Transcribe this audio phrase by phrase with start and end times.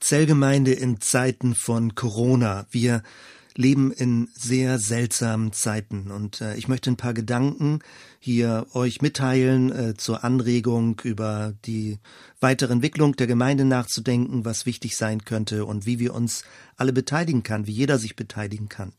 [0.00, 2.66] Zellgemeinde in Zeiten von Corona.
[2.70, 3.02] Wir
[3.54, 7.80] leben in sehr seltsamen Zeiten und äh, ich möchte ein paar Gedanken
[8.18, 11.98] hier euch mitteilen äh, zur Anregung über die
[12.40, 16.44] weitere Entwicklung der Gemeinde nachzudenken, was wichtig sein könnte und wie wir uns
[16.76, 18.92] alle beteiligen kann, wie jeder sich beteiligen kann.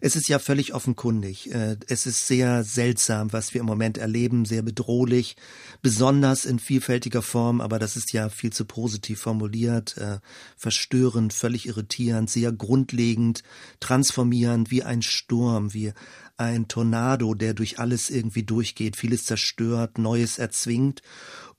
[0.00, 1.52] Es ist ja völlig offenkundig.
[1.52, 5.36] Äh, es ist sehr seltsam, was wir im Moment erleben, sehr bedrohlich,
[5.80, 10.18] besonders in vielfältiger Form, aber das ist ja viel zu positiv formuliert, äh,
[10.56, 13.42] verstörend, völlig irritierend, sehr grundlegend,
[13.80, 15.92] transformierend, wie ein Sturm, wie
[16.36, 21.02] ein Tornado, der durch alles irgendwie durchgeht, vieles zerstört, Neues erzwingt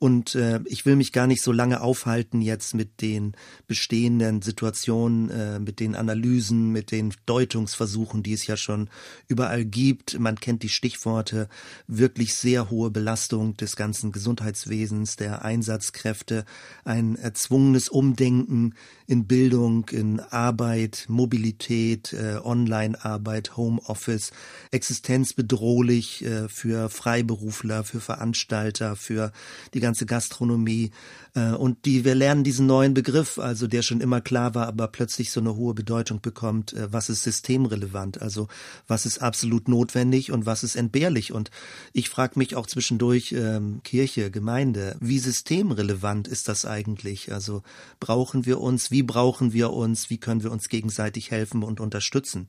[0.04, 5.30] und äh, ich will mich gar nicht so lange aufhalten jetzt mit den bestehenden Situationen,
[5.30, 8.90] äh, mit den Analysen, mit den Deutungsversuchen, die es ja schon
[9.30, 10.20] überall gibt.
[10.20, 11.48] Man kennt die Stichworte
[11.88, 16.44] wirklich sehr hohe Belastung des ganzen Gesundheitswesens, der Einsatzkräfte,
[16.84, 18.76] ein erzwungenes Umdenken
[19.08, 24.32] in Bildung, in Arbeit, Mobilität, äh, Online-Arbeit, Homeoffice,
[24.72, 29.32] existenzbedrohlich äh, für Freiberufler, für Veranstalter, für
[29.74, 30.90] die ganze ganze Gastronomie.
[31.36, 34.88] Äh, und die, wir lernen diesen neuen Begriff, also der schon immer klar war, aber
[34.88, 38.48] plötzlich so eine hohe Bedeutung bekommt, äh, was ist systemrelevant, also
[38.88, 41.32] was ist absolut notwendig und was ist entbehrlich.
[41.32, 41.52] Und
[41.94, 47.32] ich frage mich auch zwischendurch, ähm, Kirche, Gemeinde, wie systemrelevant ist das eigentlich?
[47.32, 47.62] Also
[48.00, 52.48] brauchen wir uns, wie brauchen wir uns, wie können wir uns gegenseitig helfen und unterstützen?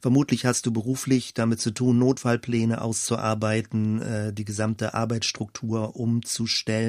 [0.00, 6.79] Vermutlich hast du beruflich damit zu tun, Notfallpläne auszuarbeiten, äh, die gesamte Arbeitsstruktur umzustellen,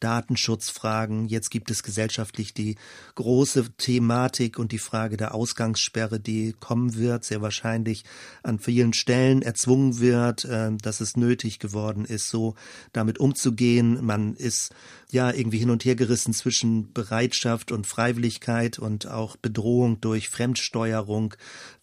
[0.00, 1.26] Datenschutzfragen.
[1.26, 2.76] Jetzt gibt es gesellschaftlich die
[3.14, 8.04] große Thematik und die Frage der Ausgangssperre, die kommen wird, sehr wahrscheinlich
[8.42, 12.54] an vielen Stellen erzwungen wird, äh, dass es nötig geworden ist, so
[12.92, 14.04] damit umzugehen.
[14.04, 14.74] Man ist
[15.10, 21.34] ja irgendwie hin und her gerissen zwischen Bereitschaft und Freiwilligkeit und auch Bedrohung durch Fremdsteuerung,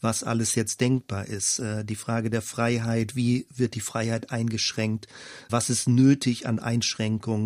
[0.01, 1.59] was alles jetzt denkbar ist.
[1.59, 5.07] Äh, die Frage der Freiheit, wie wird die Freiheit eingeschränkt,
[5.49, 7.36] was ist nötig an Einschränkungen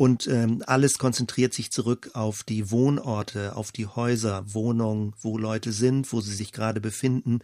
[0.00, 5.72] und ähm, alles konzentriert sich zurück auf die Wohnorte, auf die Häuser, Wohnungen, wo Leute
[5.72, 7.40] sind, wo sie sich gerade befinden.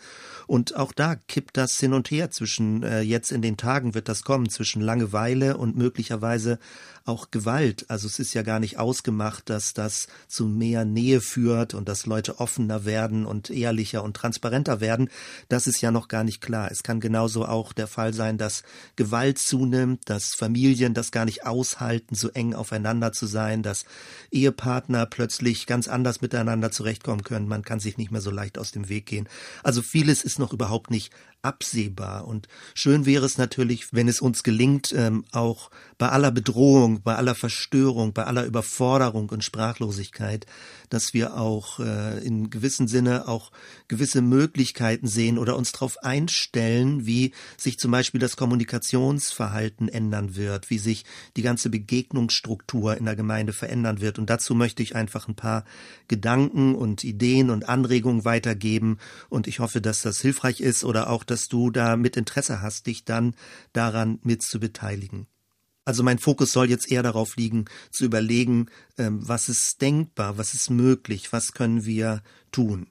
[0.47, 4.09] Und auch da kippt das hin und her zwischen, äh, jetzt in den Tagen wird
[4.09, 6.59] das kommen, zwischen Langeweile und möglicherweise
[7.05, 7.85] auch Gewalt.
[7.89, 12.07] Also es ist ja gar nicht ausgemacht, dass das zu mehr Nähe führt und dass
[12.07, 15.11] Leute offener werden und ehrlicher und transparenter werden.
[15.49, 16.71] Das ist ja noch gar nicht klar.
[16.71, 18.63] Es kann genauso auch der Fall sein, dass
[18.97, 21.76] Gewalt zunimmt, dass Familien das gar nicht aushalten,
[22.11, 23.85] so eng aufeinander zu sein, dass
[24.31, 27.49] Ehepartner plötzlich ganz anders miteinander zurechtkommen können.
[27.49, 29.29] Man kann sich nicht mehr so leicht aus dem Weg gehen.
[29.63, 31.13] Also vieles ist noch überhaupt nicht
[31.47, 32.27] absehbar.
[32.27, 37.15] Und schön wäre es natürlich, wenn es uns gelingt, ähm, auch bei aller Bedrohung, bei
[37.15, 40.47] aller Verstörung, bei aller Überforderung und Sprachlosigkeit,
[40.91, 43.51] dass wir auch äh, in gewissem Sinne auch
[43.89, 50.69] gewisse Möglichkeiten sehen oder uns darauf einstellen, wie sich zum Beispiel das Kommunikationsverhalten ändern wird,
[50.71, 51.05] wie sich
[51.37, 54.19] die ganze Begegnungsstruktur in der Gemeinde verändern wird.
[54.19, 55.65] Und dazu möchte ich einfach ein paar
[56.09, 58.99] Gedanken und Ideen und Anregungen weitergeben.
[59.29, 62.63] Und ich hoffe, dass das hilfreich ist oder auch, dass dass du da mit Interesse
[62.63, 63.35] hast, dich dann
[63.75, 65.27] daran mit zu beteiligen.
[65.85, 70.55] Also mein Fokus soll jetzt eher darauf liegen, zu überlegen, ähm, was ist denkbar, was
[70.55, 72.87] ist möglich, was können wir tun.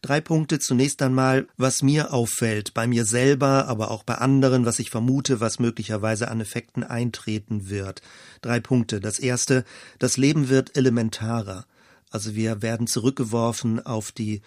[0.00, 0.58] Drei Punkte.
[0.58, 5.40] Zunächst einmal, was mir auffällt, bei mir selber, aber auch bei anderen, was ich vermute,
[5.40, 8.00] was möglicherweise an Effekten eintreten wird.
[8.40, 9.00] Drei Punkte.
[9.00, 9.62] Das erste,
[9.98, 11.66] das Leben wird elementarer.
[12.10, 14.40] Also wir werden zurückgeworfen auf die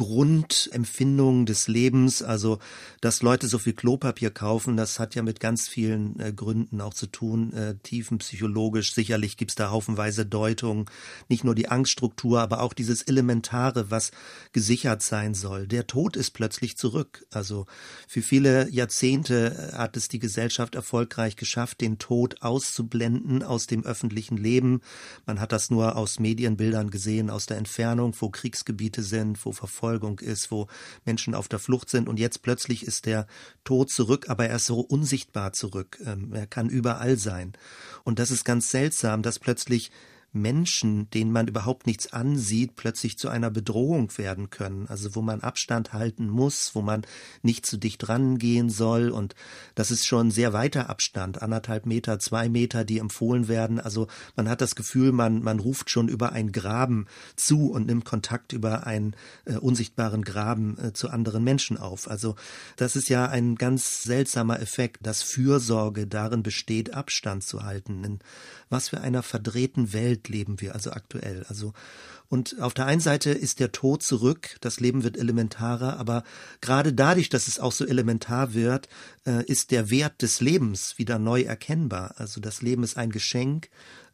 [0.00, 2.22] Grundempfindung des Lebens.
[2.22, 2.58] Also,
[3.02, 6.94] dass Leute so viel Klopapier kaufen, das hat ja mit ganz vielen äh, Gründen auch
[6.94, 8.94] zu tun, äh, tiefenpsychologisch.
[8.94, 10.86] Sicherlich gibt's da haufenweise Deutungen.
[11.28, 14.10] Nicht nur die Angststruktur, aber auch dieses Elementare, was
[14.52, 15.66] gesichert sein soll.
[15.66, 17.26] Der Tod ist plötzlich zurück.
[17.30, 17.66] Also,
[18.08, 23.84] für viele Jahrzehnte äh, hat es die Gesellschaft erfolgreich geschafft, den Tod auszublenden aus dem
[23.84, 24.80] öffentlichen Leben.
[25.26, 29.89] Man hat das nur aus Medienbildern gesehen, aus der Entfernung, wo Kriegsgebiete sind, wo Verfolgung
[29.90, 30.68] Verfolgung ist, wo
[31.04, 33.26] Menschen auf der Flucht sind und jetzt plötzlich ist der
[33.64, 35.98] Tod zurück, aber er ist so unsichtbar zurück.
[36.04, 37.54] Ähm, er kann überall sein.
[38.04, 39.90] Und das ist ganz seltsam, dass plötzlich
[40.32, 44.86] Menschen, denen man überhaupt nichts ansieht, plötzlich zu einer Bedrohung werden können.
[44.86, 47.02] Also wo man Abstand halten muss, wo man
[47.42, 49.10] nicht zu dicht rangehen soll.
[49.10, 49.34] Und
[49.74, 53.80] das ist schon sehr weiter Abstand, anderthalb Meter, zwei Meter, die empfohlen werden.
[53.80, 54.06] Also
[54.36, 58.52] man hat das Gefühl, man, man ruft schon über einen Graben zu und nimmt Kontakt
[58.52, 59.16] über einen
[59.46, 62.08] äh, unsichtbaren Graben äh, zu anderen Menschen auf.
[62.08, 62.36] Also
[62.76, 68.04] das ist ja ein ganz seltsamer Effekt, dass Fürsorge darin besteht, Abstand zu halten.
[68.04, 68.18] In
[68.70, 71.44] was für einer verdrehten Welt leben wir also aktuell.
[71.48, 71.72] Also
[72.30, 76.22] Und auf der einen Seite ist der Tod zurück, das Leben wird elementarer, aber
[76.60, 78.88] gerade dadurch, dass es auch so elementar wird,
[79.26, 82.14] äh, ist der Wert des Lebens wieder neu erkennbar.
[82.18, 83.68] Also das Leben ist ein Geschenk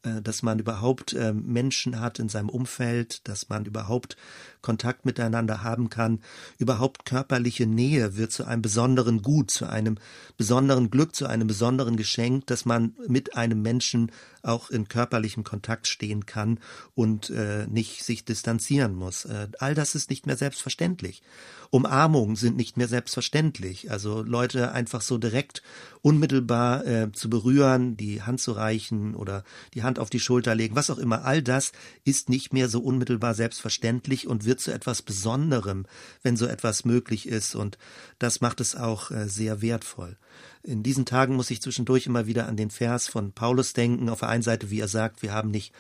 [0.07, 4.17] äh, dass man überhaupt äh, Menschen hat in seinem Umfeld, dass man überhaupt
[4.63, 6.21] Kontakt miteinander haben kann.
[6.59, 9.99] Überhaupt körperliche Nähe wird zu einem besonderen Gut, zu einem
[10.37, 14.11] besonderen Glück, zu einem besonderen Geschenk, dass man mit einem Menschen
[14.43, 16.59] auch in körperlichem Kontakt stehen kann
[16.95, 17.33] und
[17.69, 19.25] nicht sich distanzieren muss.
[19.25, 21.23] Äh, all das ist nicht mehr selbstverständlich.
[21.71, 23.91] Umarmungen sind nicht mehr selbstverständlich.
[23.91, 25.63] Also Leute einfach so direkt
[26.01, 29.45] unmittelbar äh, zu berühren, die Hand zu reichen oder
[29.75, 31.73] die Hand auf die Schulter legen, was auch immer, all das
[32.05, 35.87] ist nicht mehr so unmittelbar selbstverständlich und wird zu etwas Besonderem,
[36.23, 37.55] wenn so etwas möglich ist.
[37.55, 37.77] Und
[38.19, 40.17] das macht es auch äh, sehr wertvoll.
[40.63, 44.09] In diesen Tagen muss ich zwischendurch immer wieder an den Vers von Paulus denken.
[44.09, 45.73] Auf der einen Seite, wie er sagt, wir haben nicht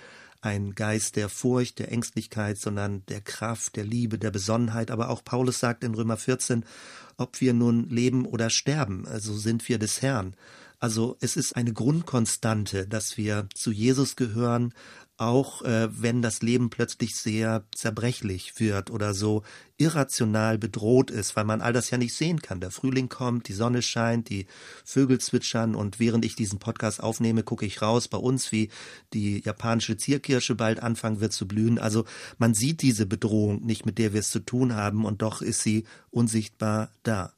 [0.47, 4.93] ein Geist der Furcht, der Ängstlichkeit, sondern der Kraft, der Liebe, der Besonnenheit.
[4.93, 6.65] Aber auch Paulus sagt in Römer 14,
[7.17, 10.35] ob wir nun leben oder sterben, also sind wir des Herrn.
[10.79, 14.73] Also es ist eine Grundkonstante, dass wir zu Jesus gehören,
[15.19, 19.43] auch äh, wenn das Leben plötzlich sehr zerbrechlich wird oder so
[19.79, 22.61] irrational bedroht ist, weil man all das ja nicht sehen kann.
[22.61, 24.47] Der Frühling kommt, die Sonne scheint, die
[24.85, 28.71] Vögel zwitschern und während ich diesen Podcast aufnehme, gucke ich raus bei uns, wie
[29.13, 31.79] die japanische Zierkirsche bald anfangen wird zu blühen.
[31.79, 32.05] Also
[32.39, 35.63] man sieht diese Bedrohung nicht, mit der wir es zu tun haben und doch ist
[35.63, 37.33] sie unsichtbar da.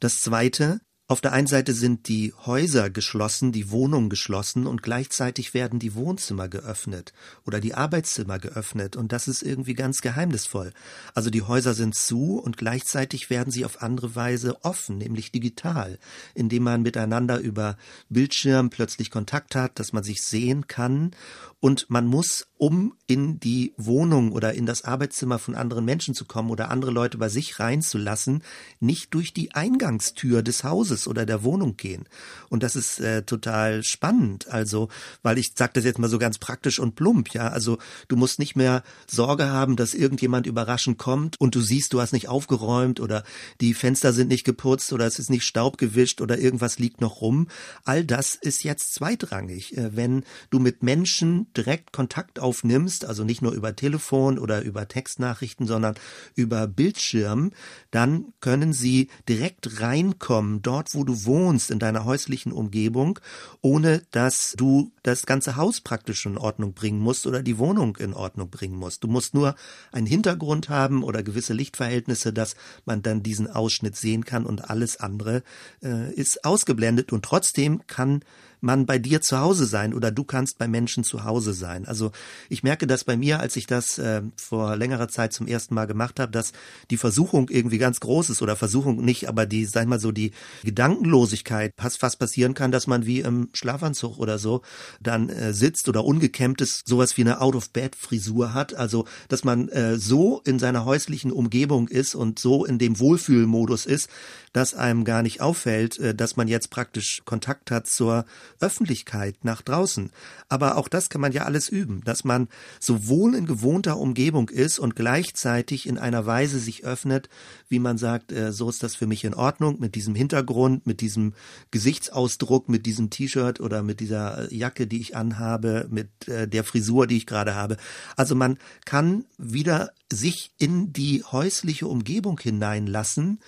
[0.00, 5.54] Das Zweite, auf der einen Seite sind die Häuser geschlossen, die Wohnungen geschlossen und gleichzeitig
[5.54, 7.12] werden die Wohnzimmer geöffnet
[7.44, 10.72] oder die Arbeitszimmer geöffnet und das ist irgendwie ganz geheimnisvoll.
[11.12, 15.98] Also die Häuser sind zu und gleichzeitig werden sie auf andere Weise offen, nämlich digital,
[16.36, 17.76] indem man miteinander über
[18.08, 21.10] Bildschirm plötzlich Kontakt hat, dass man sich sehen kann
[21.58, 26.24] und man muss, um in die Wohnung oder in das Arbeitszimmer von anderen Menschen zu
[26.24, 28.44] kommen oder andere Leute bei sich reinzulassen,
[28.78, 32.04] nicht durch die Eingangstür des Hauses oder der Wohnung gehen.
[32.48, 34.48] Und das ist äh, total spannend.
[34.48, 34.88] Also,
[35.22, 37.48] weil ich sage das jetzt mal so ganz praktisch und plump, ja.
[37.48, 42.00] Also du musst nicht mehr Sorge haben, dass irgendjemand überraschend kommt und du siehst, du
[42.00, 43.24] hast nicht aufgeräumt oder
[43.60, 47.20] die Fenster sind nicht geputzt oder es ist nicht Staub gewischt oder irgendwas liegt noch
[47.20, 47.48] rum.
[47.84, 49.76] All das ist jetzt zweitrangig.
[49.76, 54.88] Äh, wenn du mit Menschen direkt Kontakt aufnimmst, also nicht nur über Telefon oder über
[54.88, 55.94] Textnachrichten, sondern
[56.34, 57.52] über Bildschirm,
[57.90, 63.18] dann können sie direkt reinkommen, dort wo du wohnst, in deiner häuslichen Umgebung,
[63.60, 68.14] ohne dass du das ganze Haus praktisch in Ordnung bringen musst oder die Wohnung in
[68.14, 69.04] Ordnung bringen musst.
[69.04, 69.54] Du musst nur
[69.92, 74.98] einen Hintergrund haben oder gewisse Lichtverhältnisse, dass man dann diesen Ausschnitt sehen kann und alles
[74.98, 75.42] andere
[75.82, 78.24] äh, ist ausgeblendet und trotzdem kann
[78.60, 81.86] man bei dir zu Hause sein oder du kannst bei Menschen zu Hause sein.
[81.86, 82.12] Also
[82.48, 85.86] ich merke das bei mir, als ich das äh, vor längerer Zeit zum ersten Mal
[85.86, 86.52] gemacht habe, dass
[86.90, 90.32] die Versuchung irgendwie ganz groß ist oder Versuchung nicht, aber die, sag mal so, die
[90.62, 94.62] Gedankenlosigkeit fast, fast passieren kann, dass man wie im Schlafanzug oder so
[95.00, 98.74] dann äh, sitzt oder ungekämmtes sowas wie eine Out-of-Bed-Frisur hat.
[98.74, 103.86] Also dass man äh, so in seiner häuslichen Umgebung ist und so in dem Wohlfühlmodus
[103.86, 104.08] ist,
[104.52, 108.24] dass einem gar nicht auffällt, äh, dass man jetzt praktisch Kontakt hat zur
[108.60, 110.10] Öffentlichkeit nach draußen.
[110.48, 112.48] Aber auch das kann man ja alles üben, dass man
[112.78, 117.28] sowohl in gewohnter Umgebung ist und gleichzeitig in einer Weise sich öffnet,
[117.68, 121.00] wie man sagt, äh, so ist das für mich in Ordnung, mit diesem Hintergrund, mit
[121.00, 121.34] diesem
[121.70, 127.06] Gesichtsausdruck, mit diesem T-Shirt oder mit dieser Jacke, die ich anhabe, mit äh, der Frisur,
[127.06, 127.76] die ich gerade habe.
[128.16, 133.40] Also man kann wieder sich in die häusliche Umgebung hineinlassen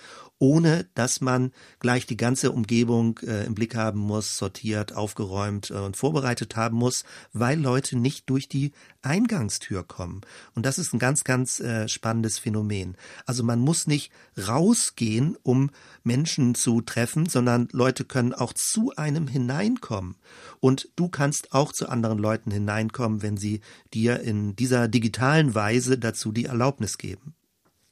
[0.43, 5.75] ohne dass man gleich die ganze Umgebung äh, im Blick haben muss, sortiert, aufgeräumt äh,
[5.75, 8.73] und vorbereitet haben muss, weil Leute nicht durch die
[9.03, 10.19] Eingangstür kommen.
[10.53, 12.97] Und das ist ein ganz, ganz äh, spannendes Phänomen.
[13.25, 15.71] Also man muss nicht rausgehen, um
[16.03, 20.17] Menschen zu treffen, sondern Leute können auch zu einem hineinkommen.
[20.59, 23.61] Und du kannst auch zu anderen Leuten hineinkommen, wenn sie
[23.93, 27.33] dir in dieser digitalen Weise dazu die Erlaubnis geben.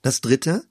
[0.02, 0.66] Das Dritte,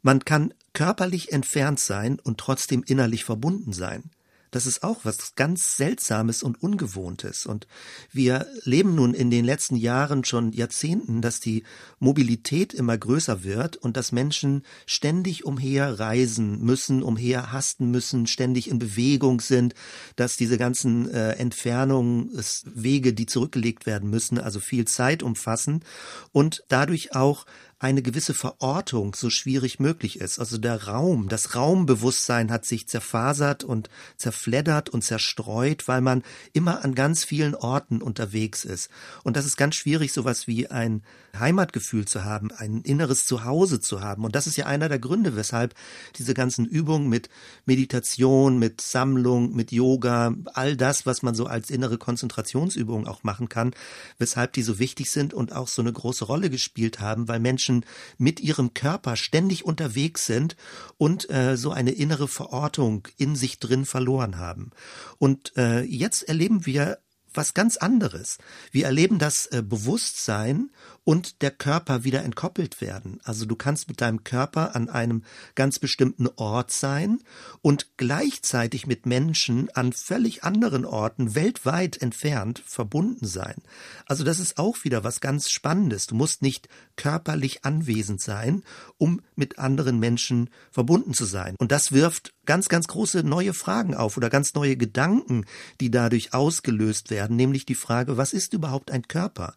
[0.00, 4.12] man kann körperlich entfernt sein und trotzdem innerlich verbunden sein.
[4.52, 7.46] Das ist auch was ganz Seltsames und Ungewohntes.
[7.46, 7.66] Und
[8.12, 11.64] wir leben nun in den letzten Jahren schon Jahrzehnten, dass die
[11.98, 18.70] Mobilität immer größer wird und dass Menschen ständig umher reisen müssen, umher hasten müssen, ständig
[18.70, 19.74] in Bewegung sind,
[20.14, 25.84] dass diese ganzen äh, Entfernungswege, die zurückgelegt werden müssen, also viel Zeit umfassen
[26.30, 27.46] und dadurch auch
[27.80, 30.40] eine gewisse Verortung so schwierig möglich ist.
[30.40, 36.84] Also der Raum, das Raumbewusstsein hat sich zerfasert und zerfleddert und zerstreut, weil man immer
[36.84, 38.90] an ganz vielen Orten unterwegs ist.
[39.22, 41.02] Und das ist ganz schwierig, sowas wie ein
[41.38, 44.24] Heimatgefühl zu haben, ein inneres Zuhause zu haben.
[44.24, 45.74] Und das ist ja einer der Gründe, weshalb
[46.16, 47.28] diese ganzen Übungen mit
[47.64, 53.48] Meditation, mit Sammlung, mit Yoga, all das, was man so als innere Konzentrationsübung auch machen
[53.48, 53.72] kann,
[54.18, 57.67] weshalb die so wichtig sind und auch so eine große Rolle gespielt haben, weil Menschen
[58.16, 60.56] mit ihrem Körper ständig unterwegs sind
[60.96, 64.70] und äh, so eine innere Verortung in sich drin verloren haben.
[65.18, 66.98] Und äh, jetzt erleben wir
[67.32, 68.38] was ganz anderes.
[68.72, 70.70] Wir erleben das äh, Bewusstsein
[71.08, 73.18] und der Körper wieder entkoppelt werden.
[73.24, 75.22] Also du kannst mit deinem Körper an einem
[75.54, 77.20] ganz bestimmten Ort sein
[77.62, 83.54] und gleichzeitig mit Menschen an völlig anderen Orten weltweit entfernt verbunden sein.
[84.04, 86.08] Also das ist auch wieder was ganz Spannendes.
[86.08, 88.62] Du musst nicht körperlich anwesend sein,
[88.98, 91.56] um mit anderen Menschen verbunden zu sein.
[91.58, 95.46] Und das wirft ganz, ganz große neue Fragen auf oder ganz neue Gedanken,
[95.80, 99.54] die dadurch ausgelöst werden, nämlich die Frage, was ist überhaupt ein Körper?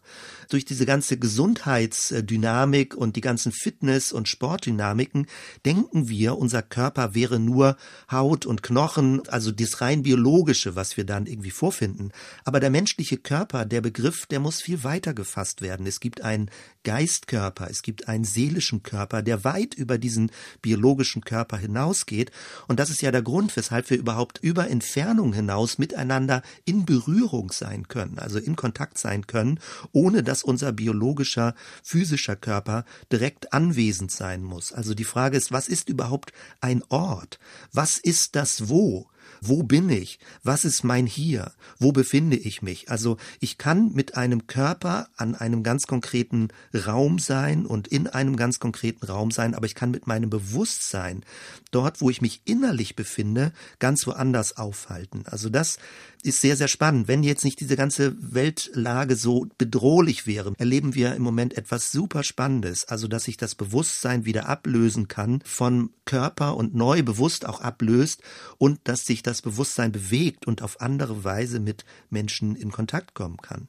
[0.48, 5.26] Durch diese ganze Gesundheit Gesundheitsdynamik und die ganzen Fitness- und Sportdynamiken
[5.66, 7.76] denken wir, unser Körper wäre nur
[8.08, 12.12] Haut und Knochen, also das rein biologische, was wir dann irgendwie vorfinden.
[12.44, 15.84] Aber der menschliche Körper, der Begriff, der muss viel weiter gefasst werden.
[15.84, 16.48] Es gibt einen
[16.84, 20.30] Geistkörper, es gibt einen seelischen Körper, der weit über diesen
[20.60, 22.30] biologischen Körper hinausgeht.
[22.68, 27.50] Und das ist ja der Grund, weshalb wir überhaupt über Entfernung hinaus miteinander in Berührung
[27.50, 29.58] sein können, also in Kontakt sein können,
[29.90, 34.72] ohne dass unser biologischer biologischer, physischer Körper direkt anwesend sein muss.
[34.72, 37.38] Also die Frage ist, was ist überhaupt ein Ort?
[37.72, 39.08] Was ist das Wo?
[39.40, 40.20] Wo bin ich?
[40.44, 41.52] Was ist mein Hier?
[41.78, 42.90] Wo befinde ich mich?
[42.90, 48.36] Also ich kann mit einem Körper an einem ganz konkreten Raum sein und in einem
[48.36, 51.24] ganz konkreten Raum sein, aber ich kann mit meinem Bewusstsein
[51.72, 55.24] dort, wo ich mich innerlich befinde, ganz woanders aufhalten.
[55.26, 55.78] Also das
[56.22, 57.08] ist sehr, sehr spannend.
[57.08, 62.22] Wenn jetzt nicht diese ganze Weltlage so bedrohlich wäre, erleben wir im Moment etwas super
[62.22, 62.84] Spannendes.
[62.84, 68.22] Also, dass sich das Bewusstsein wieder ablösen kann von Körper und neu bewusst auch ablöst
[68.58, 73.38] und dass sich das Bewusstsein bewegt und auf andere Weise mit Menschen in Kontakt kommen
[73.38, 73.68] kann.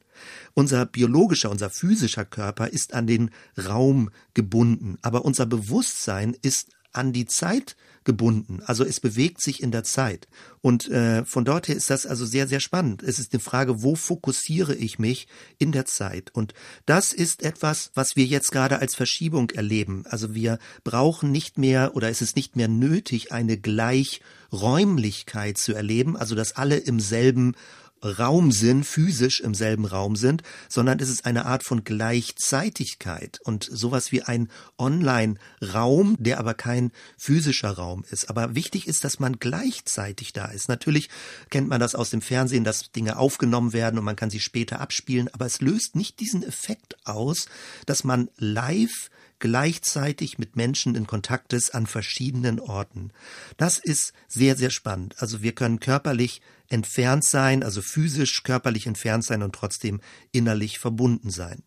[0.54, 7.14] Unser biologischer, unser physischer Körper ist an den Raum gebunden, aber unser Bewusstsein ist an
[7.14, 8.62] die Zeit gebunden.
[8.66, 10.28] Also es bewegt sich in der Zeit.
[10.62, 13.04] Und äh, von dort her ist das also sehr, sehr spannend.
[13.04, 16.32] Es ist eine Frage, wo fokussiere ich mich in der Zeit?
[16.34, 16.54] Und
[16.86, 20.06] das ist etwas, was wir jetzt gerade als Verschiebung erleben.
[20.08, 26.18] Also wir brauchen nicht mehr oder es ist nicht mehr nötig, eine Gleichräumlichkeit zu erleben,
[26.18, 27.56] also dass alle im selben
[28.04, 33.68] Raum sind, physisch im selben Raum sind, sondern es ist eine Art von Gleichzeitigkeit und
[33.72, 38.30] sowas wie ein Online-Raum, der aber kein physischer Raum ist.
[38.30, 40.70] Aber wichtig ist, dass man gleichzeitig da ist.
[40.70, 41.10] Natürlich
[41.50, 44.82] kennt man das aus dem Fernsehen, dass Dinge aufgenommen werden und man kann sie später
[44.82, 47.48] abspielen, aber es löst nicht diesen Effekt aus,
[47.86, 49.10] dass man live
[49.44, 53.12] gleichzeitig mit Menschen in Kontakt ist an verschiedenen Orten.
[53.58, 55.16] Das ist sehr, sehr spannend.
[55.18, 60.00] Also wir können körperlich entfernt sein, also physisch körperlich entfernt sein und trotzdem
[60.32, 61.62] innerlich verbunden sein.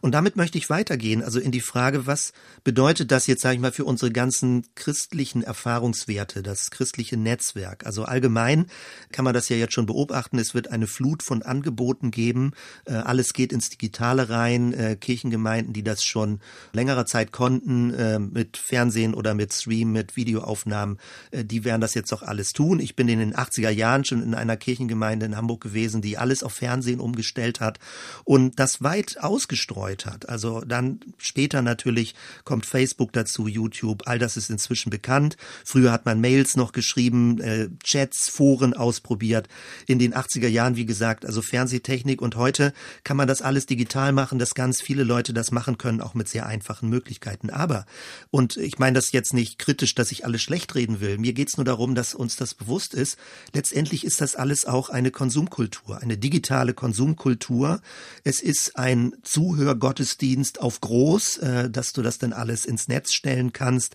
[0.00, 3.60] Und damit möchte ich weitergehen, also in die Frage, was bedeutet das jetzt, sage ich
[3.60, 7.86] mal, für unsere ganzen christlichen Erfahrungswerte, das christliche Netzwerk?
[7.86, 8.66] Also allgemein
[9.12, 12.52] kann man das ja jetzt schon beobachten, es wird eine Flut von Angeboten geben,
[12.86, 16.40] äh, alles geht ins Digitale rein, äh, Kirchengemeinden, die das schon
[16.72, 20.98] längerer Zeit konnten, äh, mit Fernsehen oder mit Stream, mit Videoaufnahmen,
[21.32, 22.80] die werden das jetzt auch alles tun.
[22.80, 26.42] Ich bin in den 80er Jahren schon in einer Kirchengemeinde in Hamburg gewesen, die alles
[26.42, 27.78] auf Fernsehen umgestellt hat
[28.24, 30.28] und das weit ausgestrahlt gestreut hat.
[30.28, 32.14] Also dann später natürlich
[32.44, 35.36] kommt Facebook dazu, YouTube, all das ist inzwischen bekannt.
[35.64, 39.48] Früher hat man Mails noch geschrieben, äh, Chats, Foren ausprobiert.
[39.86, 44.12] In den 80er Jahren, wie gesagt, also Fernsehtechnik und heute kann man das alles digital
[44.12, 47.50] machen, dass ganz viele Leute das machen können, auch mit sehr einfachen Möglichkeiten.
[47.50, 47.84] Aber,
[48.30, 51.56] und ich meine das jetzt nicht kritisch, dass ich alles schlecht reden will, mir geht's
[51.56, 53.18] nur darum, dass uns das bewusst ist.
[53.52, 57.80] Letztendlich ist das alles auch eine Konsumkultur, eine digitale Konsumkultur.
[58.22, 63.12] Es ist ein Zuhören Zuhörgottesdienst auf groß, äh, dass du das dann alles ins Netz
[63.12, 63.94] stellen kannst.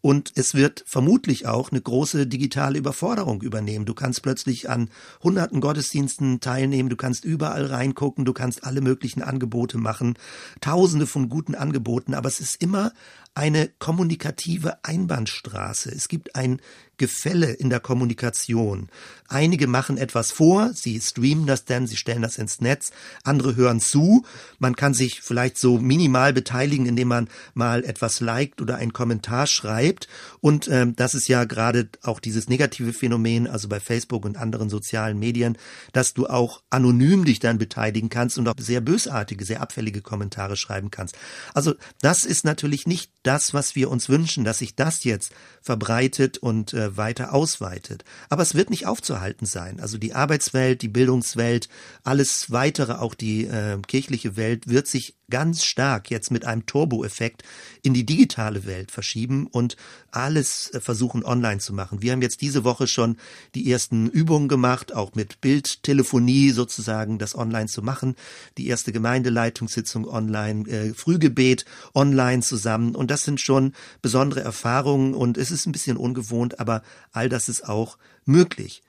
[0.00, 3.84] Und es wird vermutlich auch eine große digitale Überforderung übernehmen.
[3.84, 4.88] Du kannst plötzlich an
[5.22, 10.14] hunderten Gottesdiensten teilnehmen, du kannst überall reingucken, du kannst alle möglichen Angebote machen,
[10.60, 12.92] tausende von guten Angeboten, aber es ist immer
[13.34, 15.90] eine kommunikative Einbahnstraße.
[15.90, 16.60] Es gibt ein
[17.00, 18.90] Gefälle in der Kommunikation.
[19.26, 22.90] Einige machen etwas vor, sie streamen das dann, sie stellen das ins Netz,
[23.24, 24.26] andere hören zu.
[24.58, 29.46] Man kann sich vielleicht so minimal beteiligen, indem man mal etwas liked oder einen Kommentar
[29.46, 30.08] schreibt.
[30.40, 34.68] Und ähm, das ist ja gerade auch dieses negative Phänomen, also bei Facebook und anderen
[34.68, 35.56] sozialen Medien,
[35.92, 40.56] dass du auch anonym dich dann beteiligen kannst und auch sehr bösartige, sehr abfällige Kommentare
[40.56, 41.16] schreiben kannst.
[41.54, 46.36] Also das ist natürlich nicht das, was wir uns wünschen, dass sich das jetzt verbreitet
[46.36, 48.04] und äh, weiter ausweitet.
[48.28, 49.80] Aber es wird nicht aufzuhalten sein.
[49.80, 51.68] Also die Arbeitswelt, die Bildungswelt,
[52.02, 57.42] alles weitere, auch die äh, kirchliche Welt wird sich ganz stark jetzt mit einem Turbo-Effekt
[57.82, 59.76] in die digitale Welt verschieben und
[60.10, 62.02] alles äh, versuchen online zu machen.
[62.02, 63.16] Wir haben jetzt diese Woche schon
[63.54, 68.16] die ersten Übungen gemacht, auch mit Bildtelefonie sozusagen das online zu machen.
[68.58, 73.72] Die erste Gemeindeleitungssitzung online, äh, Frühgebet online zusammen und das sind schon
[74.02, 76.82] besondere Erfahrungen und es ist ein bisschen ungewohnt, aber
[77.12, 78.82] all das ist auch möglich.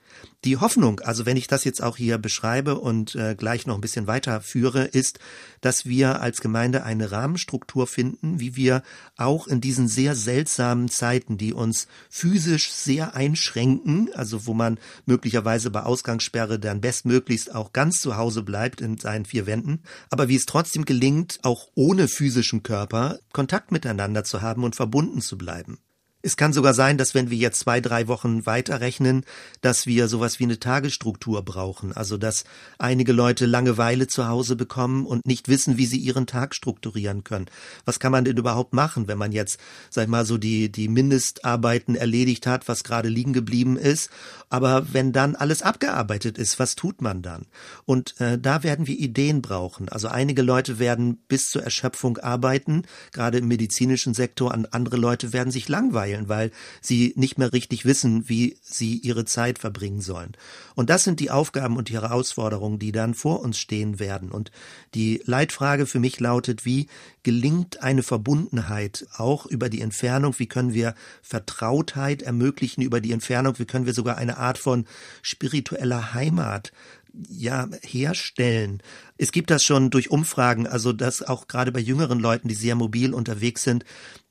[0.44, 3.80] Die Hoffnung, also wenn ich das jetzt auch hier beschreibe und äh, gleich noch ein
[3.80, 5.20] bisschen weiterführe, ist,
[5.60, 8.82] dass wir als Gemeinde eine Rahmenstruktur finden, wie wir
[9.16, 15.70] auch in diesen sehr seltsamen Zeiten, die uns physisch sehr einschränken, also wo man möglicherweise
[15.70, 20.36] bei Ausgangssperre dann bestmöglichst auch ganz zu Hause bleibt in seinen vier Wänden, aber wie
[20.36, 25.78] es trotzdem gelingt, auch ohne physischen Körper Kontakt miteinander zu haben und verbunden zu bleiben.
[26.24, 29.24] Es kann sogar sein, dass wenn wir jetzt zwei, drei Wochen weiterrechnen,
[29.60, 31.92] dass wir sowas wie eine Tagesstruktur brauchen.
[31.92, 32.44] Also, dass
[32.78, 37.46] einige Leute Langeweile zu Hause bekommen und nicht wissen, wie sie ihren Tag strukturieren können.
[37.84, 39.58] Was kann man denn überhaupt machen, wenn man jetzt,
[39.90, 44.08] sag ich mal, so die, die Mindestarbeiten erledigt hat, was gerade liegen geblieben ist?
[44.48, 47.46] Aber wenn dann alles abgearbeitet ist, was tut man dann?
[47.84, 49.88] Und äh, da werden wir Ideen brauchen.
[49.88, 55.50] Also einige Leute werden bis zur Erschöpfung arbeiten, gerade im medizinischen Sektor, andere Leute werden
[55.50, 56.50] sich langweilen verteilen, weil
[56.80, 60.32] sie nicht mehr richtig wissen, wie sie ihre Zeit verbringen sollen.
[60.74, 64.30] Und das sind die Aufgaben und die Herausforderungen, die dann vor uns stehen werden.
[64.30, 64.50] Und
[64.94, 66.88] die Leitfrage für mich lautet, wie
[67.22, 70.34] gelingt eine Verbundenheit auch über die Entfernung?
[70.38, 73.58] Wie können wir Vertrautheit ermöglichen über die Entfernung?
[73.58, 74.86] Wie können wir sogar eine Art von
[75.22, 76.72] spiritueller Heimat
[77.28, 78.82] ja, herstellen.
[79.18, 82.74] Es gibt das schon durch Umfragen, also dass auch gerade bei jüngeren Leuten, die sehr
[82.74, 83.84] mobil unterwegs sind,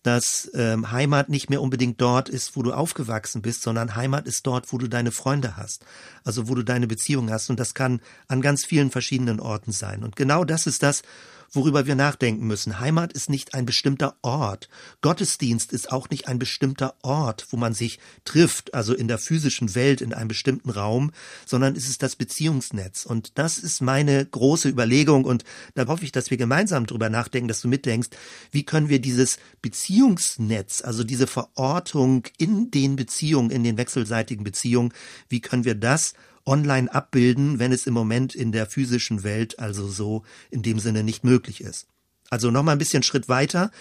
[0.03, 4.47] dass ähm, Heimat nicht mehr unbedingt dort ist, wo du aufgewachsen bist, sondern Heimat ist
[4.47, 5.86] dort, wo du deine Freunde hast,
[6.23, 7.49] also wo du deine Beziehung hast.
[7.49, 10.04] Und das kann an ganz vielen verschiedenen Orten sein.
[10.04, 11.04] Und genau das ist das,
[11.51, 12.79] worüber wir nachdenken müssen.
[12.79, 14.69] Heimat ist nicht ein bestimmter Ort.
[15.01, 19.75] Gottesdienst ist auch nicht ein bestimmter Ort, wo man sich trifft, also in der physischen
[19.75, 21.11] Welt, in einem bestimmten Raum,
[21.45, 23.05] sondern es ist das Beziehungsnetz.
[23.05, 25.25] Und das ist meine große Überlegung.
[25.25, 25.43] Und
[25.75, 28.09] da hoffe ich, dass wir gemeinsam drüber nachdenken, dass du mitdenkst,
[28.51, 34.93] wie können wir dieses Beziehungsnetz, also diese Verortung in den Beziehungen, in den wechselseitigen Beziehungen,
[35.29, 36.13] wie können wir das
[36.45, 41.04] online abbilden, wenn es im Moment in der physischen Welt also so in dem Sinne
[41.04, 41.88] nicht möglich ist.
[42.30, 43.71] Also nochmal ein bisschen Schritt weiter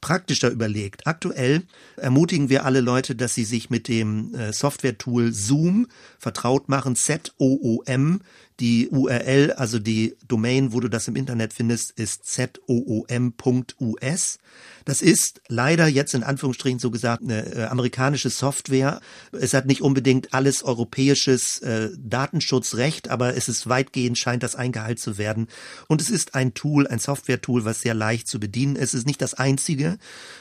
[0.00, 1.06] praktischer überlegt.
[1.06, 1.62] Aktuell
[1.96, 8.20] ermutigen wir alle Leute, dass sie sich mit dem äh, Software-Tool Zoom vertraut machen, Z-O-O-M.
[8.60, 14.38] Die URL, also die Domain, wo du das im Internet findest, ist zoom.us.
[14.84, 19.00] Das ist leider jetzt in Anführungsstrichen so gesagt eine äh, amerikanische Software.
[19.32, 24.98] Es hat nicht unbedingt alles europäisches äh, Datenschutzrecht, aber es ist weitgehend scheint das eingehalten
[24.98, 25.46] zu werden.
[25.86, 28.94] Und es ist ein Tool, ein Software-Tool, was sehr leicht zu bedienen ist.
[28.94, 29.98] Es ist nicht das einzige.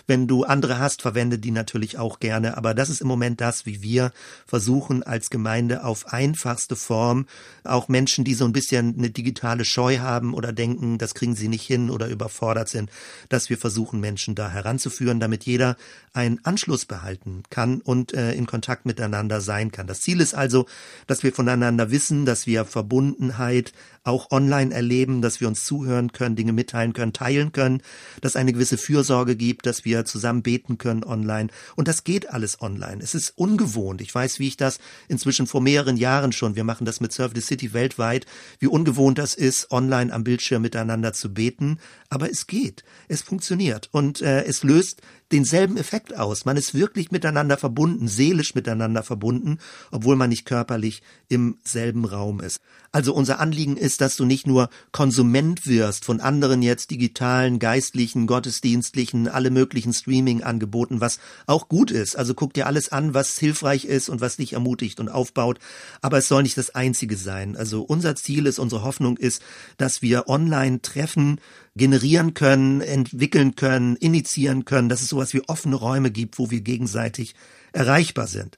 [0.07, 2.57] Wenn du andere hast, verwende die natürlich auch gerne.
[2.57, 4.11] Aber das ist im Moment das, wie wir
[4.47, 7.27] versuchen als Gemeinde auf einfachste Form
[7.65, 11.47] auch Menschen, die so ein bisschen eine digitale Scheu haben oder denken, das kriegen sie
[11.47, 12.89] nicht hin oder überfordert sind,
[13.29, 15.77] dass wir versuchen, Menschen da heranzuführen, damit jeder
[16.13, 19.87] einen Anschluss behalten kann und äh, in Kontakt miteinander sein kann.
[19.87, 20.65] Das Ziel ist also,
[21.05, 23.73] dass wir voneinander wissen, dass wir Verbundenheit
[24.07, 27.81] auch online erleben, dass wir uns zuhören können, Dinge mitteilen können, teilen können,
[28.21, 31.49] dass eine gewisse Fürsorge gibt, dass wir zusammen beten können online.
[31.75, 33.03] Und das geht alles online.
[33.03, 34.01] Es ist ungewohnt.
[34.01, 37.33] Ich weiß, wie ich das inzwischen vor mehreren Jahren schon, wir machen das mit Serve
[37.35, 38.25] the City weltweit,
[38.59, 41.79] wie ungewohnt das ist, online am Bildschirm miteinander zu beten.
[42.09, 42.83] Aber es geht.
[43.07, 43.89] Es funktioniert.
[43.91, 46.45] Und äh, es löst denselben Effekt aus.
[46.45, 49.57] Man ist wirklich miteinander verbunden, seelisch miteinander verbunden,
[49.91, 52.59] obwohl man nicht körperlich im selben Raum ist.
[52.91, 58.27] Also unser Anliegen ist, dass du nicht nur Konsument wirst von anderen jetzt digitalen, geistlichen,
[58.27, 62.17] gottesdienstlichen, alle möglichen Streaming-Angeboten, was auch gut ist.
[62.17, 65.59] Also guck dir alles an, was hilfreich ist und was dich ermutigt und aufbaut.
[66.01, 67.57] Aber es soll nicht das Einzige sein.
[67.57, 69.41] Also unser Ziel ist, unsere Hoffnung ist,
[69.77, 71.39] dass wir online treffen,
[71.77, 76.61] generieren können, entwickeln können, initiieren können, dass es sowas wie offene Räume gibt, wo wir
[76.61, 77.35] gegenseitig
[77.71, 78.57] erreichbar sind.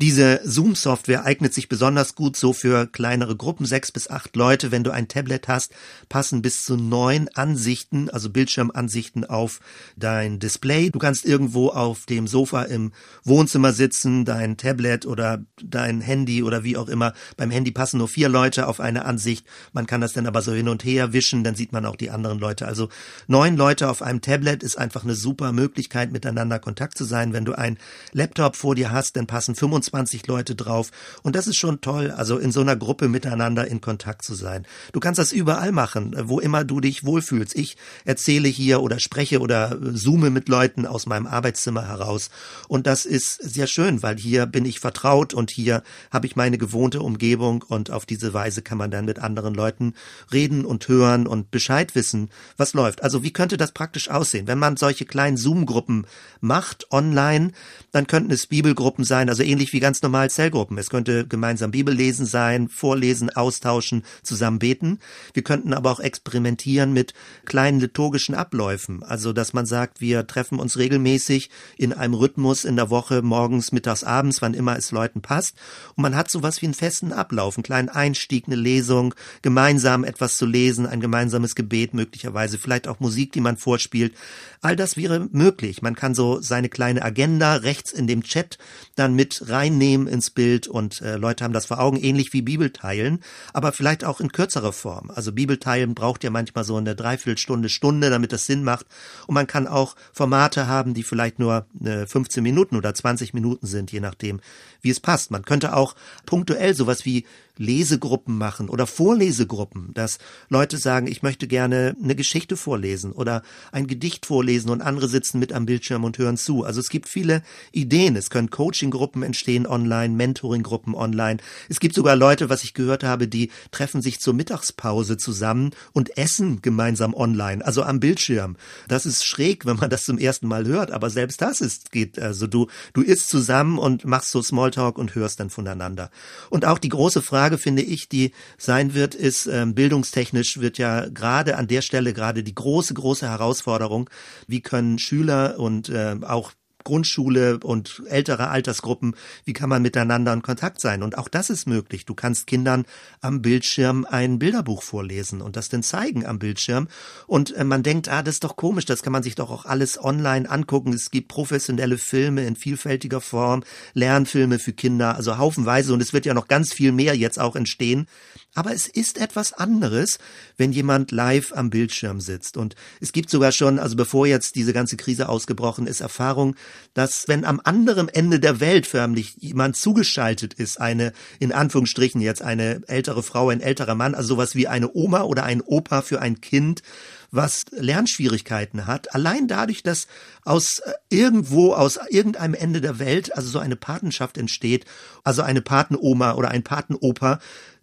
[0.00, 4.72] Diese Zoom-Software eignet sich besonders gut so für kleinere Gruppen, sechs bis acht Leute.
[4.72, 5.74] Wenn du ein Tablet hast,
[6.08, 9.60] passen bis zu neun Ansichten, also Bildschirmansichten auf
[9.98, 10.88] dein Display.
[10.88, 12.92] Du kannst irgendwo auf dem Sofa im
[13.24, 17.12] Wohnzimmer sitzen, dein Tablet oder dein Handy oder wie auch immer.
[17.36, 19.44] Beim Handy passen nur vier Leute auf eine Ansicht.
[19.74, 22.08] Man kann das dann aber so hin und her wischen, dann sieht man auch die
[22.08, 22.66] anderen Leute.
[22.66, 22.88] Also
[23.26, 27.34] neun Leute auf einem Tablet ist einfach eine super Möglichkeit, miteinander Kontakt zu sein.
[27.34, 27.76] Wenn du ein
[28.12, 30.90] Laptop vor dir hast, dann passen 25 25 Leute drauf.
[31.22, 34.66] Und das ist schon toll, also in so einer Gruppe miteinander in Kontakt zu sein.
[34.92, 37.56] Du kannst das überall machen, wo immer du dich wohlfühlst.
[37.56, 42.30] Ich erzähle hier oder spreche oder zoome mit Leuten aus meinem Arbeitszimmer heraus.
[42.68, 46.58] Und das ist sehr schön, weil hier bin ich vertraut und hier habe ich meine
[46.58, 49.94] gewohnte Umgebung und auf diese Weise kann man dann mit anderen Leuten
[50.32, 53.02] reden und hören und Bescheid wissen, was läuft.
[53.02, 54.46] Also wie könnte das praktisch aussehen?
[54.46, 56.06] Wenn man solche kleinen Zoom-Gruppen
[56.40, 57.52] macht online,
[57.92, 60.76] dann könnten es Bibelgruppen sein, also ähnlich wie wie ganz normal Zellgruppen.
[60.76, 64.98] Es könnte gemeinsam Bibellesen sein, vorlesen, austauschen, zusammen beten.
[65.32, 67.14] Wir könnten aber auch experimentieren mit
[67.46, 69.02] kleinen liturgischen Abläufen.
[69.02, 73.72] Also, dass man sagt, wir treffen uns regelmäßig in einem Rhythmus in der Woche, morgens,
[73.72, 75.56] mittags, abends, wann immer es Leuten passt.
[75.96, 80.36] Und man hat sowas wie einen festen Ablauf, einen kleinen Einstieg, eine Lesung, gemeinsam etwas
[80.36, 84.12] zu lesen, ein gemeinsames Gebet möglicherweise, vielleicht auch Musik, die man vorspielt.
[84.60, 85.80] All das wäre möglich.
[85.80, 88.58] Man kann so seine kleine Agenda rechts in dem Chat
[88.94, 92.42] dann mit rein reinnehmen ins Bild und äh, Leute haben das vor Augen, ähnlich wie
[92.42, 93.20] Bibelteilen,
[93.52, 95.10] aber vielleicht auch in kürzerer Form.
[95.10, 98.86] Also Bibelteilen braucht ja manchmal so eine Dreiviertelstunde, Stunde, damit das Sinn macht.
[99.26, 103.66] Und man kann auch Formate haben, die vielleicht nur äh, 15 Minuten oder 20 Minuten
[103.66, 104.40] sind, je nachdem,
[104.82, 105.30] wie es passt.
[105.30, 105.94] Man könnte auch
[106.26, 107.24] punktuell sowas wie
[107.60, 110.18] Lesegruppen machen oder Vorlesegruppen, dass
[110.48, 115.38] Leute sagen, ich möchte gerne eine Geschichte vorlesen oder ein Gedicht vorlesen und andere sitzen
[115.38, 116.64] mit am Bildschirm und hören zu.
[116.64, 118.16] Also es gibt viele Ideen.
[118.16, 121.38] Es können Coaching-Gruppen entstehen online, Mentoring-Gruppen online.
[121.68, 126.16] Es gibt sogar Leute, was ich gehört habe, die treffen sich zur Mittagspause zusammen und
[126.16, 128.56] essen gemeinsam online, also am Bildschirm.
[128.88, 132.18] Das ist schräg, wenn man das zum ersten Mal hört, aber selbst das ist, geht,
[132.18, 136.10] also du, du isst zusammen und machst so Smalltalk und hörst dann voneinander.
[136.48, 140.78] Und auch die große Frage, Frage, finde ich, die sein wird, ist, ähm, bildungstechnisch wird
[140.78, 144.08] ja gerade an der Stelle gerade die große, große Herausforderung,
[144.46, 146.52] wie können Schüler und äh, auch
[146.84, 149.14] Grundschule und ältere Altersgruppen,
[149.44, 151.02] wie kann man miteinander in Kontakt sein?
[151.02, 152.06] Und auch das ist möglich.
[152.06, 152.84] Du kannst Kindern
[153.20, 156.88] am Bildschirm ein Bilderbuch vorlesen und das dann zeigen am Bildschirm.
[157.26, 159.64] Und äh, man denkt, ah, das ist doch komisch, das kann man sich doch auch
[159.64, 160.92] alles online angucken.
[160.92, 163.62] Es gibt professionelle Filme in vielfältiger Form,
[163.94, 165.92] Lernfilme für Kinder, also haufenweise.
[165.92, 168.06] Und es wird ja noch ganz viel mehr jetzt auch entstehen.
[168.54, 170.18] Aber es ist etwas anderes,
[170.56, 172.56] wenn jemand live am Bildschirm sitzt.
[172.56, 176.56] Und es gibt sogar schon, also bevor jetzt diese ganze Krise ausgebrochen ist, Erfahrung,
[176.92, 182.42] dass wenn am anderen Ende der Welt förmlich jemand zugeschaltet ist, eine, in Anführungsstrichen jetzt
[182.42, 186.20] eine ältere Frau, ein älterer Mann, also sowas wie eine Oma oder ein Opa für
[186.20, 186.82] ein Kind,
[187.30, 190.06] was Lernschwierigkeiten hat, allein dadurch, dass
[190.44, 194.84] aus äh, irgendwo, aus irgendeinem Ende der Welt, also so eine Patenschaft entsteht,
[195.24, 197.38] also eine Patenoma oder ein Patenopa,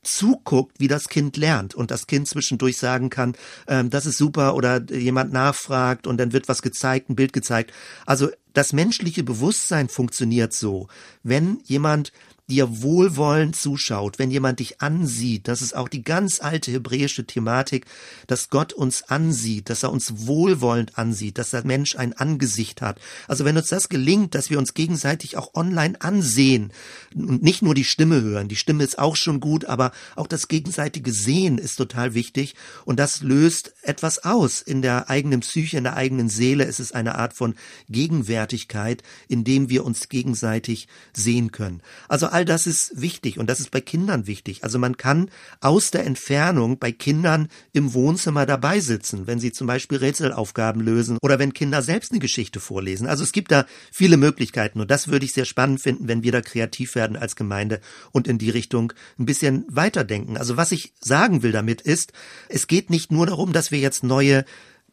[0.07, 3.35] zuguckt, wie das Kind lernt und das Kind zwischendurch sagen kann,
[3.67, 7.73] ähm, das ist super oder jemand nachfragt und dann wird was gezeigt, ein Bild gezeigt.
[8.05, 10.87] Also das menschliche Bewusstsein funktioniert so,
[11.23, 12.11] wenn jemand
[12.49, 17.85] dir wohlwollend zuschaut, wenn jemand dich ansieht, das ist auch die ganz alte hebräische Thematik,
[18.25, 23.01] dass Gott uns ansieht, dass er uns wohlwollend ansieht, dass der Mensch ein Angesicht hat.
[23.27, 26.71] Also wenn uns das gelingt, dass wir uns gegenseitig auch online ansehen
[27.13, 30.47] und nicht nur die Stimme hören, die Stimme ist auch schon gut, aber auch das
[30.47, 32.55] gegenseitige Sehen ist total wichtig
[32.85, 36.63] und das löst etwas aus in der eigenen Psyche, in der eigenen Seele.
[36.63, 37.55] Es ist eine Art von
[37.89, 41.81] Gegenwärtigkeit, in dem wir uns gegenseitig sehen können.
[42.07, 44.63] Also all das ist wichtig und das ist bei Kindern wichtig.
[44.63, 49.65] Also man kann aus der Entfernung bei Kindern im Wohnzimmer dabei sitzen, wenn sie zum
[49.65, 53.07] Beispiel Rätselaufgaben lösen oder wenn Kinder selbst eine Geschichte vorlesen.
[53.07, 56.31] Also es gibt da viele Möglichkeiten und das würde ich sehr spannend finden, wenn wir
[56.31, 60.37] da kreativ werden als Gemeinde und in die Richtung ein bisschen weiterdenken.
[60.37, 62.13] Also was ich sagen will damit ist,
[62.49, 64.45] es geht nicht nur darum, dass wir jetzt neue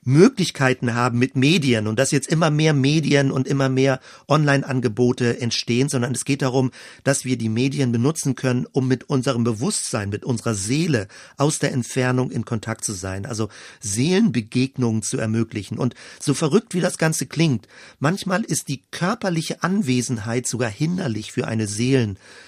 [0.04, 5.88] Möglichkeiten haben mit Medien und dass jetzt immer mehr Medien und immer mehr Online-Angebote entstehen,
[5.88, 6.70] sondern es geht darum,
[7.02, 11.72] dass wir die Medien benutzen können, um mit unserem Bewusstsein, mit unserer Seele aus der
[11.72, 13.48] Entfernung in Kontakt zu sein, also
[13.80, 15.78] Seelenbegegnungen zu ermöglichen.
[15.78, 21.46] Und so verrückt wie das Ganze klingt, manchmal ist die körperliche Anwesenheit sogar hinderlich für
[21.46, 21.66] eine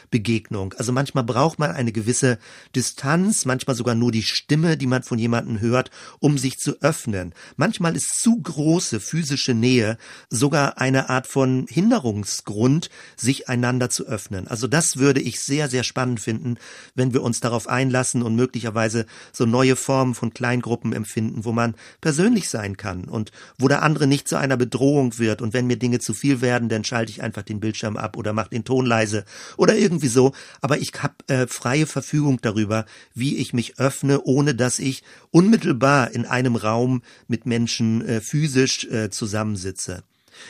[0.06, 0.74] Seelenbegegnung.
[0.78, 2.38] Also manchmal braucht man eine gewisse
[2.74, 7.34] Distanz, manchmal sogar nur die Stimme, die man von jemandem hört, um sich zu öffnen.
[7.56, 9.98] manchmal ist zu große physische Nähe
[10.30, 14.46] sogar eine Art von Hinderungsgrund, sich einander zu öffnen.
[14.48, 16.56] Also das würde ich sehr, sehr spannend finden,
[16.94, 21.74] wenn wir uns darauf einlassen und möglicherweise so neue Formen von Kleingruppen empfinden, wo man
[22.00, 25.42] persönlich sein kann und wo der andere nicht zu einer Bedrohung wird.
[25.42, 28.32] Und wenn mir Dinge zu viel werden, dann schalte ich einfach den Bildschirm ab oder
[28.32, 29.24] mache den Ton leise
[29.56, 30.32] oder irgendwie so.
[30.60, 36.10] Aber ich habe äh, freie Verfügung darüber, wie ich mich öffne, ohne dass ich unmittelbar
[36.10, 40.02] in einem Raum mit Menschen äh, physisch äh, zusammensitze.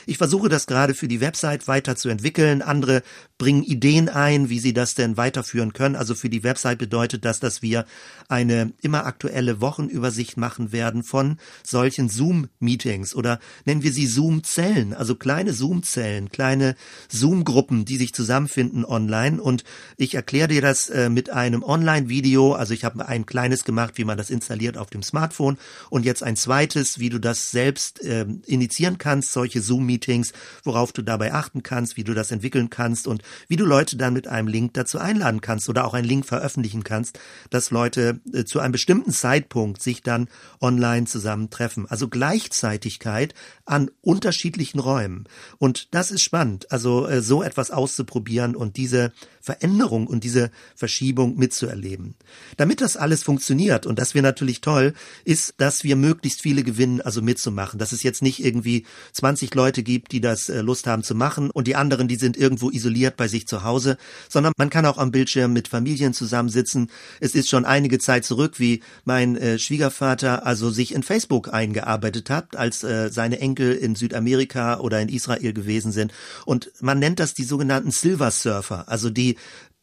[0.07, 2.63] Ich versuche das gerade für die Website weiterzuentwickeln.
[2.63, 3.03] Andere
[3.39, 5.97] bringen Ideen ein, wie sie das denn weiterführen können.
[5.97, 7.85] Also für die Website bedeutet das, dass wir
[8.29, 15.15] eine immer aktuelle Wochenübersicht machen werden von solchen Zoom-Meetings oder nennen wir sie Zoom-Zellen, also
[15.15, 16.77] kleine Zoom-Zellen, kleine
[17.09, 19.41] Zoom-Gruppen, die sich zusammenfinden online.
[19.41, 19.65] Und
[19.97, 22.55] ich erkläre dir das äh, mit einem Online-Video.
[22.55, 25.59] Also ich habe ein kleines gemacht, wie man das installiert auf dem Smartphone
[25.91, 30.33] und jetzt ein zweites, wie du das selbst äh, initiieren kannst, solche Zoom Zoom-Meetings,
[30.65, 34.15] worauf du dabei achten kannst, wie du das entwickeln kannst und wie du Leute dann
[34.15, 37.19] mit einem Link dazu einladen kannst oder auch einen Link veröffentlichen kannst,
[37.51, 40.29] dass Leute äh, zu einem bestimmten Zeitpunkt sich dann
[40.61, 41.87] online zusammentreffen.
[41.89, 43.35] Also Gleichzeitigkeit
[43.65, 45.25] an unterschiedlichen Räumen.
[45.59, 51.37] Und das ist spannend, also äh, so etwas auszuprobieren und diese Veränderung und diese Verschiebung
[51.37, 52.17] mitzuerleben.
[52.57, 57.01] Damit das alles funktioniert und das wäre natürlich toll, ist, dass wir möglichst viele gewinnen,
[57.01, 57.79] also mitzumachen.
[57.79, 61.51] Dass es jetzt nicht irgendwie 20 Leute gibt, die das äh, Lust haben zu machen
[61.51, 63.97] und die anderen, die sind irgendwo isoliert bei sich zu Hause,
[64.29, 66.91] sondern man kann auch am Bildschirm mit Familien zusammensitzen.
[67.21, 72.31] Es ist schon einige Zeit zurück, wie mein äh, Schwiegervater also sich in Facebook eingearbeitet
[72.31, 76.13] hat, als äh, seine Enkel in Südamerika oder in Israel gewesen sind.
[76.45, 79.37] Und man nennt das die sogenannten Silver Surfer, also die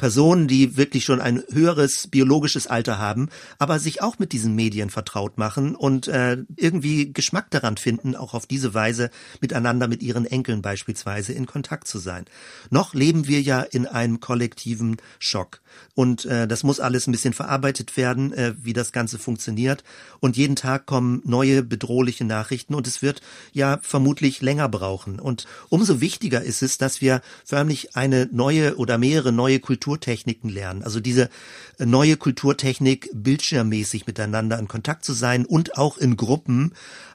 [0.03, 4.89] Personen, die wirklich schon ein höheres biologisches Alter haben, aber sich auch mit diesen Medien
[4.89, 10.25] vertraut machen und äh, irgendwie Geschmack daran finden, auch auf diese Weise miteinander mit ihren
[10.25, 12.25] Enkeln beispielsweise in Kontakt zu sein.
[12.69, 15.61] Noch leben wir ja in einem kollektiven Schock.
[15.95, 19.85] Und äh, das muss alles ein bisschen verarbeitet werden, äh, wie das Ganze funktioniert.
[20.19, 23.21] Und jeden Tag kommen neue bedrohliche Nachrichten und es wird
[23.53, 25.19] ja vermutlich länger brauchen.
[25.19, 30.49] Und umso wichtiger ist es, dass wir förmlich eine neue oder mehrere neue Kulturen Kulturtechniken
[30.49, 30.83] lernen.
[30.83, 31.29] Also diese
[31.77, 36.73] neue Kulturtechnik, bildschirmmäßig miteinander in Kontakt zu sein und auch in Gruppen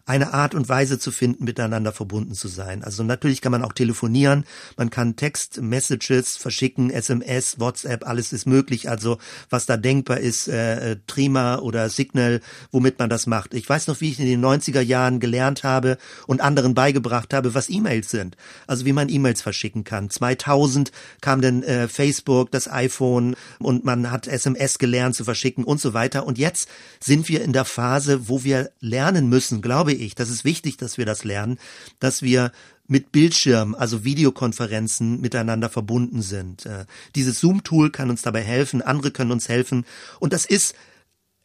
[0.09, 2.83] eine Art und Weise zu finden, miteinander verbunden zu sein.
[2.83, 4.45] Also natürlich kann man auch telefonieren,
[4.79, 8.89] man kann Text-Messages verschicken, SMS, WhatsApp, alles ist möglich.
[8.89, 9.19] Also
[9.51, 12.41] was da denkbar ist, äh, Trima oder Signal,
[12.73, 13.53] womit man das macht.
[13.53, 17.55] Ich weiß noch, wie ich in den 90er Jahren gelernt habe und anderen beigebracht habe,
[17.55, 18.37] was E-Mails sind.
[18.67, 20.09] Also wie man E-Mails verschicken kann.
[20.09, 20.91] 2000
[21.21, 25.93] kam dann äh, Facebook, das iPhone und man hat SMS gelernt zu verschicken und so
[25.93, 26.27] weiter.
[26.27, 30.45] Und jetzt sind wir in der Phase, wo wir lernen müssen, glaube ich, das ist
[30.45, 31.59] wichtig, dass wir das lernen,
[32.01, 32.53] dass wir
[32.87, 36.67] mit Bildschirm, also Videokonferenzen miteinander verbunden sind.
[36.67, 39.85] Äh, dieses Zoom-Tool kann uns dabei helfen, andere können uns helfen.
[40.21, 40.75] Und das ist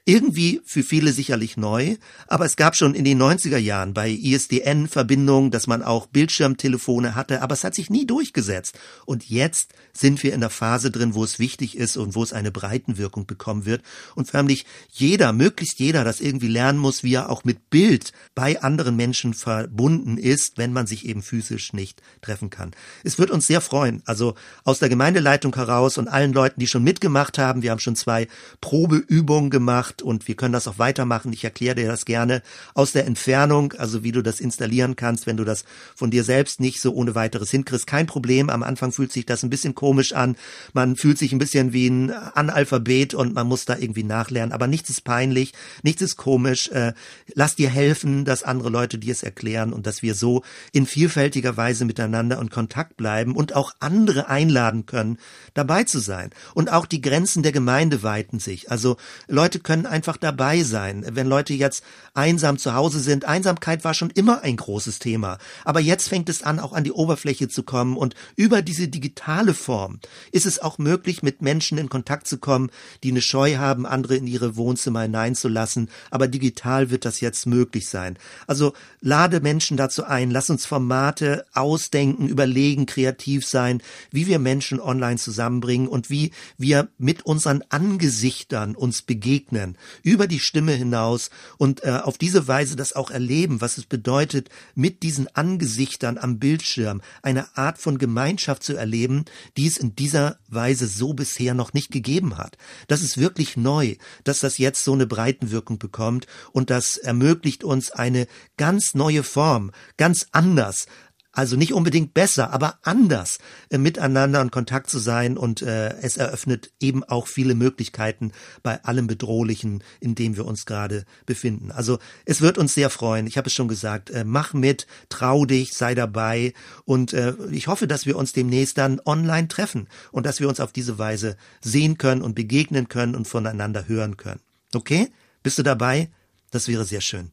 [0.06, 1.96] irgendwie für viele sicherlich neu,
[2.28, 7.42] aber es gab schon in den 90er Jahren bei ISDN-Verbindungen, dass man auch Bildschirmtelefone hatte,
[7.42, 8.78] aber es hat sich nie durchgesetzt.
[9.06, 12.34] Und jetzt sind wir in der Phase drin, wo es wichtig ist und wo es
[12.34, 13.82] eine Breitenwirkung bekommen wird
[14.16, 18.62] und förmlich jeder, möglichst jeder, das irgendwie lernen muss, wie er auch mit Bild bei
[18.62, 22.72] anderen Menschen verbunden ist, wenn man sich eben physisch nicht treffen kann.
[23.06, 24.36] Es wird uns sehr freuen, also
[24.66, 28.28] aus der Gemeindeleitung heraus und allen Leuten, die schon mitgemacht haben, wir haben schon zwei
[28.60, 31.34] Probeübungen gemacht, gemacht und wir können das auch weitermachen.
[31.34, 32.42] Ich erkläre dir das gerne
[32.74, 36.60] aus der Entfernung, also wie du das installieren kannst, wenn du das von dir selbst
[36.60, 37.88] nicht so ohne weiteres hinkriegst.
[37.88, 38.50] Kein Problem.
[38.50, 40.36] Am Anfang fühlt sich das ein bisschen komisch an.
[40.74, 44.54] Man fühlt sich ein bisschen wie ein Analphabet und man muss da irgendwie nachlernen.
[44.54, 45.54] Aber nichts ist peinlich,
[45.84, 46.70] nichts ist komisch.
[46.70, 46.94] Äh,
[47.34, 51.58] lass dir helfen, dass andere Leute dir es erklären und dass wir so in vielfältiger
[51.58, 55.18] Weise miteinander in Kontakt bleiben und auch andere einladen können,
[55.54, 56.32] dabei zu sein.
[56.54, 58.72] Und auch die Grenzen der Gemeinde weiten sich.
[58.72, 61.06] Also Leute können einfach dabei sein.
[61.12, 65.38] Wenn Leute jetzt einsam zu Hause sind, Einsamkeit war schon immer ein großes Thema.
[65.64, 69.54] Aber jetzt fängt es an, auch an die Oberfläche zu kommen und über diese digitale
[69.54, 70.00] Form
[70.32, 72.70] ist es auch möglich, mit Menschen in Kontakt zu kommen,
[73.04, 75.90] die eine Scheu haben, andere in ihre Wohnzimmer hineinzulassen.
[76.12, 78.18] Aber digital wird das jetzt möglich sein.
[78.48, 84.80] Also lade Menschen dazu ein, lass uns Formate ausdenken, überlegen, kreativ sein, wie wir Menschen
[84.80, 91.84] online zusammenbringen und wie wir mit unseren Angesichtern uns begegnen über die Stimme hinaus und
[91.84, 97.02] äh, auf diese Weise das auch erleben, was es bedeutet, mit diesen Angesichtern am Bildschirm
[97.22, 99.26] eine Art von Gemeinschaft zu erleben,
[99.58, 102.58] die es in dieser Weise so bisher noch nicht gegeben hat.
[102.88, 107.92] Das ist wirklich neu, dass das jetzt so eine Breitenwirkung bekommt und das ermöglicht uns
[107.92, 110.88] eine ganz neue Form, ganz anders
[111.34, 116.16] also nicht unbedingt besser, aber anders äh, miteinander in Kontakt zu sein und äh, es
[116.16, 121.72] eröffnet eben auch viele Möglichkeiten bei allem Bedrohlichen, in dem wir uns gerade befinden.
[121.72, 123.26] Also es wird uns sehr freuen.
[123.28, 126.54] Ich habe es schon gesagt, äh, mach mit, trau dich, sei dabei
[126.86, 130.60] und äh, ich hoffe, dass wir uns demnächst dann online treffen und dass wir uns
[130.60, 134.42] auf diese Weise sehen können und begegnen können und voneinander hören können.
[134.76, 135.10] Okay?
[135.42, 136.10] Bist du dabei?
[136.52, 137.32] Das wäre sehr schön.